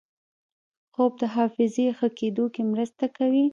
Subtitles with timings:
[0.93, 3.45] خوب د حافظې ښه کېدو کې مرسته کوي